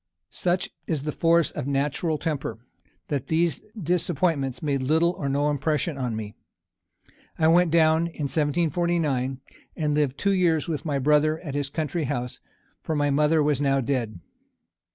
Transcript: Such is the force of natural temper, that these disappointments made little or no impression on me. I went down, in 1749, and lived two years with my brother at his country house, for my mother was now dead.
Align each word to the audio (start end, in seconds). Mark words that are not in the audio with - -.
Such 0.31 0.71
is 0.87 1.03
the 1.03 1.11
force 1.11 1.51
of 1.51 1.67
natural 1.67 2.17
temper, 2.17 2.57
that 3.09 3.27
these 3.27 3.61
disappointments 3.79 4.63
made 4.63 4.81
little 4.81 5.11
or 5.11 5.29
no 5.29 5.47
impression 5.51 5.95
on 5.95 6.15
me. 6.15 6.33
I 7.37 7.47
went 7.49 7.69
down, 7.69 8.07
in 8.07 8.23
1749, 8.25 9.41
and 9.77 9.93
lived 9.93 10.17
two 10.17 10.33
years 10.33 10.67
with 10.67 10.85
my 10.85 10.97
brother 10.97 11.39
at 11.41 11.53
his 11.53 11.69
country 11.69 12.05
house, 12.05 12.39
for 12.81 12.95
my 12.95 13.11
mother 13.11 13.43
was 13.43 13.61
now 13.61 13.79
dead. 13.79 14.19